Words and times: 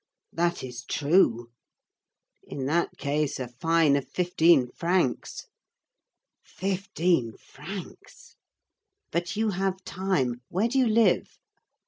"That 0.33 0.63
is 0.63 0.83
true." 0.83 1.51
"In 2.41 2.65
that 2.65 2.97
case, 2.97 3.39
a 3.39 3.47
fine 3.47 3.95
of 3.95 4.09
fifteen 4.09 4.65
francs." 4.71 5.45
"Fifteen 6.43 7.33
francs." 7.37 8.35
"But 9.11 9.35
you 9.35 9.49
have 9.51 9.83
time. 9.83 10.41
Where 10.49 10.67
do 10.69 10.79
you 10.79 10.87
live?" 10.87 11.37